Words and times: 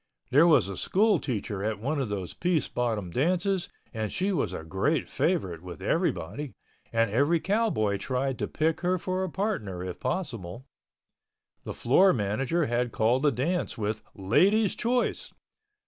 There 0.31 0.47
was 0.47 0.67
a 0.67 0.75
school 0.77 1.19
teacher 1.19 1.63
at 1.63 1.77
one 1.77 2.01
of 2.01 2.09
those 2.09 2.33
Pease 2.33 2.67
Bottom 2.67 3.11
dances 3.11 3.69
and 3.93 4.11
she 4.11 4.31
was 4.31 4.51
a 4.51 4.63
great 4.63 5.07
favorite 5.07 5.61
with 5.61 5.79
everybody 5.79 6.55
and 6.91 7.11
every 7.11 7.39
cowboy 7.39 7.97
tried 7.99 8.39
to 8.39 8.47
pick 8.47 8.81
her 8.81 8.97
for 8.97 9.23
a 9.23 9.29
partner, 9.29 9.83
if 9.83 9.99
possible. 9.99 10.65
The 11.65 11.73
floor 11.75 12.13
manager 12.13 12.65
had 12.65 12.91
called 12.91 13.27
a 13.27 13.31
dance 13.31 13.77
with 13.77 14.01
"Ladies' 14.15 14.73
Choice." 14.73 15.33